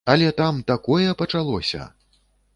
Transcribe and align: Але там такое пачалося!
Але 0.11 0.29
там 0.39 0.61
такое 0.71 1.11
пачалося! 1.21 1.89